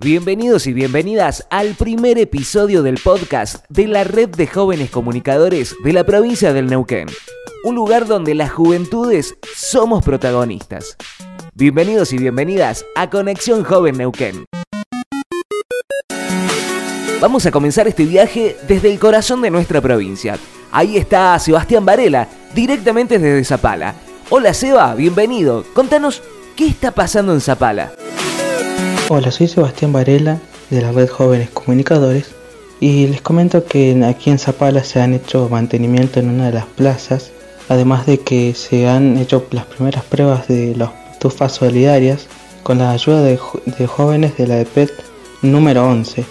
[0.00, 5.92] Bienvenidos y bienvenidas al primer episodio del podcast de la Red de Jóvenes Comunicadores de
[5.92, 7.06] la provincia del Neuquén.
[7.62, 10.96] Un lugar donde las juventudes somos protagonistas.
[11.54, 14.46] Bienvenidos y bienvenidas a Conexión Joven Neuquén.
[17.20, 20.38] Vamos a comenzar este viaje desde el corazón de nuestra provincia.
[20.72, 23.94] Ahí está Sebastián Varela, directamente desde Zapala.
[24.28, 25.64] Hola Seba, bienvenido.
[25.72, 26.20] Contanos
[26.56, 27.92] qué está pasando en Zapala.
[29.10, 30.38] Hola, soy Sebastián Varela
[30.70, 32.30] de la Red Jóvenes Comunicadores
[32.80, 36.64] y les comento que aquí en Zapala se han hecho mantenimiento en una de las
[36.64, 37.30] plazas,
[37.68, 42.28] además de que se han hecho las primeras pruebas de las tufas solidarias
[42.62, 43.36] con la ayuda de,
[43.86, 44.90] jóvenes de la EPET
[45.42, 46.24] número 11.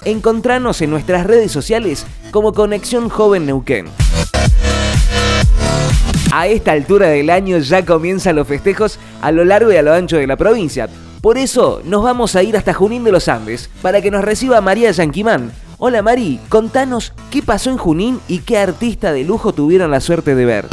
[0.04, 3.86] Encontranos en nuestras redes sociales como Conexión Joven Neuquén.
[6.34, 9.94] A esta altura del año ya comienzan los festejos a lo largo y a lo
[9.94, 10.90] ancho de la provincia.
[11.22, 14.62] Por eso nos vamos a ir hasta Junín de los Andes para que nos reciba
[14.62, 15.52] María Yanquimán.
[15.78, 20.34] Hola Mari, contanos qué pasó en Junín y qué artista de lujo tuvieron la suerte
[20.34, 20.68] de ver.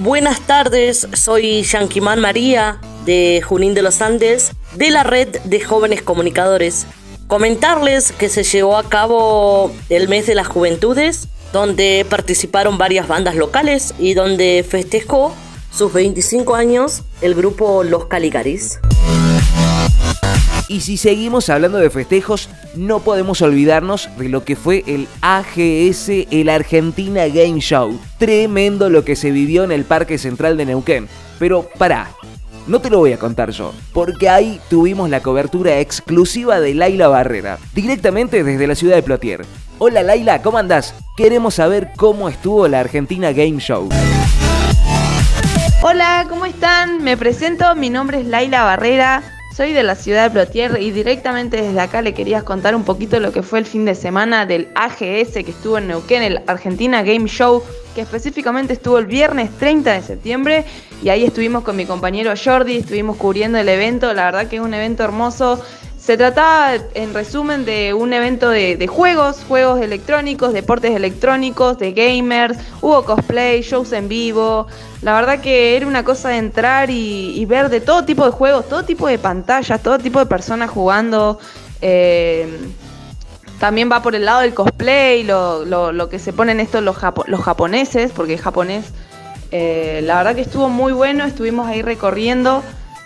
[0.00, 6.02] Buenas tardes, soy Yanquimán María de Junín de los Andes de la red de jóvenes
[6.02, 6.86] comunicadores.
[7.26, 13.34] Comentarles que se llevó a cabo el mes de las juventudes, donde participaron varias bandas
[13.34, 15.34] locales y donde festejó
[15.76, 18.80] sus 25 años el grupo Los Caligaris.
[20.68, 26.08] Y si seguimos hablando de festejos, no podemos olvidarnos de lo que fue el AGS,
[26.30, 28.00] el Argentina Game Show.
[28.18, 31.08] Tremendo lo que se vivió en el Parque Central de Neuquén.
[31.38, 32.10] Pero pará,
[32.66, 37.08] no te lo voy a contar yo, porque ahí tuvimos la cobertura exclusiva de Laila
[37.08, 39.44] Barrera, directamente desde la ciudad de Plotier.
[39.78, 40.94] Hola Laila, ¿cómo andás?
[41.18, 43.90] Queremos saber cómo estuvo la Argentina Game Show.
[45.82, 47.04] Hola, ¿cómo están?
[47.04, 49.22] Me presento, mi nombre es Laila Barrera,
[49.54, 53.20] soy de la ciudad de Plotier y directamente desde acá le quería contar un poquito
[53.20, 57.02] lo que fue el fin de semana del AGS que estuvo en Neuquén, el Argentina
[57.02, 57.62] Game Show,
[57.94, 60.64] que específicamente estuvo el viernes 30 de septiembre
[61.02, 64.62] y ahí estuvimos con mi compañero Jordi, estuvimos cubriendo el evento, la verdad que es
[64.62, 65.62] un evento hermoso.
[66.06, 72.56] Se trataba, en resumen, de un evento de, juegos, juegos electrónicos, deportes electrónicos, de gamers,
[72.80, 74.68] hubo cosplay, shows en vivo.
[75.02, 78.68] La verdad que era una cosa de entrar y, ver de todo tipo de juegos,
[78.68, 81.40] todo tipo de pantallas, todo tipo de personas jugando.
[81.82, 82.56] Eh,
[83.58, 87.40] también va por el lado del cosplay, lo, lo, que se ponen estos los, los
[87.40, 88.92] japoneses, porque es japonés.
[89.50, 92.62] Eh, la verdad que estuvo muy bueno, estuvimos ahí recorriendo.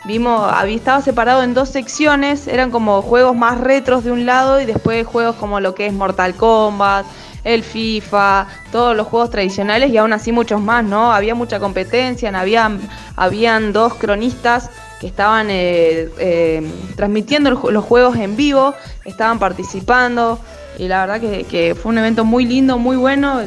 [0.07, 4.65] Vimos, estado separado en dos secciones, eran como juegos más retros de un lado y
[4.65, 7.05] después juegos como lo que es Mortal Kombat,
[7.45, 11.13] el FIFA, todos los juegos tradicionales y aún así muchos más, ¿no?
[11.13, 12.81] Había mucha competencia, habían,
[13.15, 18.75] habían dos cronistas que estaban eh, eh, transmitiendo los juegos en vivo,
[19.05, 20.39] estaban participando
[20.79, 23.41] y la verdad que, fue un evento muy lindo, muy bueno,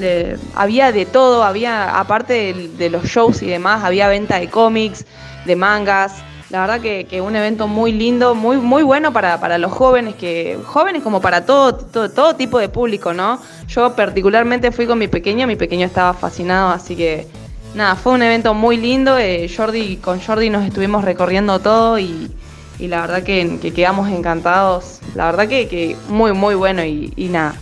[0.54, 5.06] había de todo, había aparte de los shows y demás, había venta de cómics,
[5.46, 9.72] de mangas, la verdad que, un evento muy lindo, muy, muy bueno para, para los
[9.72, 13.42] jóvenes, que jóvenes como para todo, todo, tipo de público, ¿no?
[13.68, 17.26] Yo particularmente fui con mi pequeño, mi pequeño estaba fascinado, así que
[17.74, 19.18] nada, fue un evento muy lindo.
[19.18, 22.30] Eh, Jordi, con Jordi nos estuvimos recorriendo todo y,
[22.78, 25.00] la verdad que, quedamos encantados.
[25.16, 27.56] La verdad que, muy, muy bueno y, y nada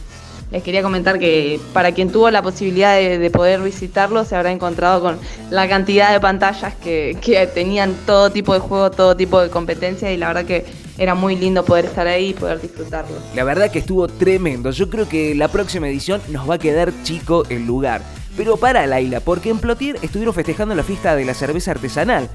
[0.51, 5.01] les quería comentar que para quien tuvo la posibilidad de, poder visitarlo se habrá encontrado
[5.01, 5.18] con
[5.50, 7.18] la cantidad de pantallas que,
[7.53, 10.65] tenían todo tipo de juego, todo tipo de competencia y la verdad que
[10.98, 13.15] era muy lindo poder estar ahí y poder disfrutarlo.
[13.33, 14.71] La verdad que estuvo tremendo.
[14.71, 18.01] Yo creo que la próxima edición nos va a quedar chico el lugar.
[18.36, 22.30] Pero para Laila, porque en Plotier estuvieron festejando la fiesta de la cerveza artesanal.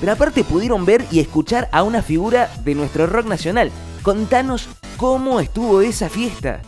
[0.00, 3.70] Pero aparte pudieron ver y escuchar a una figura de nuestro rock nacional.
[4.02, 6.62] Contanos cómo estuvo esa fiesta.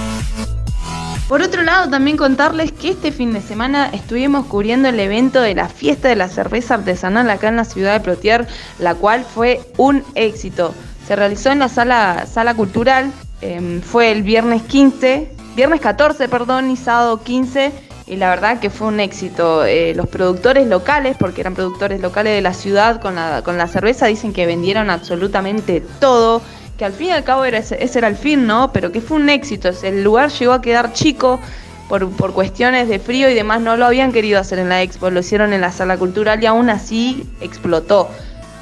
[1.33, 5.55] Por otro lado, también contarles que este fin de semana estuvimos cubriendo el evento de
[5.55, 8.47] la fiesta de la cerveza artesanal acá en la ciudad de Plotier,
[8.79, 10.75] la cual fue un éxito.
[11.09, 16.77] Se realizó en la sala, cultural, em, fue el viernes 15, viernes 14, perdón, y
[16.77, 17.73] sábado 15,
[18.07, 19.65] y la verdad que fue un éxito.
[19.65, 24.35] Eh, los productores locales, porque eran productores locales de la ciudad con la cerveza, dicen
[24.35, 26.43] que vendieron absolutamente todo
[26.77, 28.73] que al fin y al cabo era ese, era el fin, ¿no?
[28.73, 29.71] Pero que fue un éxito.
[29.83, 31.41] El lugar llegó a quedar chico
[31.89, 33.61] por, por, cuestiones de frío y demás.
[33.61, 36.47] No lo habían querido hacer en la expo, lo hicieron en la sala cultural y
[36.47, 38.09] aún así explotó.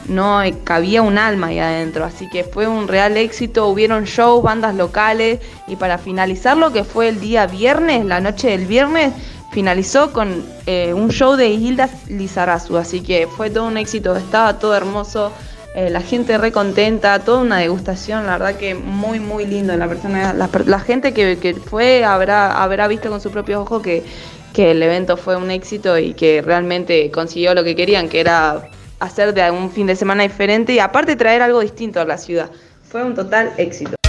[0.08, 3.68] No cabía un alma ahí adentro, así que fue un real éxito.
[3.68, 8.48] Hubieron shows, bandas locales y para finalizar lo que fue el día viernes, la noche
[8.48, 9.12] del viernes,
[9.50, 14.58] finalizó con eh, un show de Hilda Lizarazu, así que fue todo un éxito, estaba
[14.58, 15.32] todo hermoso.
[15.75, 19.76] Eh, la gente re contenta, toda una degustación, la verdad que muy, muy lindo.
[19.76, 24.02] La, persona, la, gente que, fue habrá, habrá visto con su propio ojo que,
[24.52, 28.69] que el evento fue un éxito y que realmente consiguió lo que querían, que era
[28.99, 32.50] hacer de un fin de semana diferente y aparte traer algo distinto a la ciudad.
[32.82, 34.00] Fue un total éxito.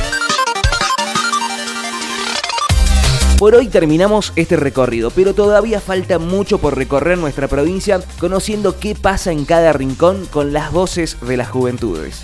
[3.42, 8.94] Por hoy terminamos este recorrido, pero todavía falta mucho por recorrer nuestra provincia conociendo qué
[8.94, 12.22] pasa en cada rincón con las voces de las juventudes.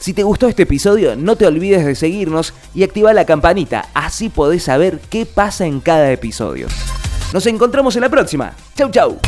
[0.00, 4.28] Si te gustó este episodio, no te olvides de seguirnos y activar la campanita, así
[4.28, 6.68] podés saber qué pasa en cada episodio.
[7.32, 8.54] Nos encontramos en la próxima.
[8.76, 9.18] Chau chau.